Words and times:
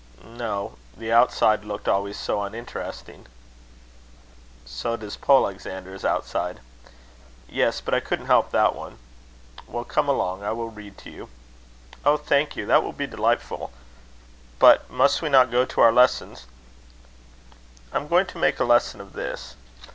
"No. 0.25 0.79
The 0.97 1.11
outside 1.13 1.63
looked 1.63 1.87
always 1.87 2.17
so 2.17 2.41
uninteresting." 2.41 3.27
"So 4.65 4.97
does 4.97 5.15
Polexander's 5.15 6.03
outside." 6.03 6.59
"Yes. 7.47 7.81
But 7.81 7.93
I 7.93 7.99
couldn't 7.99 8.25
help 8.25 8.49
that 8.49 8.73
one." 8.75 8.97
"Well, 9.67 9.83
come 9.83 10.09
along. 10.09 10.41
I 10.41 10.53
will 10.53 10.69
read 10.71 10.97
to 10.97 11.11
you." 11.11 11.29
"Oh! 12.03 12.17
thank 12.17 12.55
you. 12.55 12.65
That 12.65 12.81
will 12.81 12.93
be 12.93 13.05
delightful. 13.05 13.71
But 14.57 14.89
must 14.89 15.21
we 15.21 15.29
not 15.29 15.51
go 15.51 15.65
to 15.65 15.81
our 15.81 15.91
lessons?" 15.91 16.47
"I'm 17.93 18.07
going 18.07 18.25
to 18.25 18.39
make 18.39 18.59
a 18.59 18.63
lesson 18.63 19.01
of 19.01 19.13
this. 19.13 19.53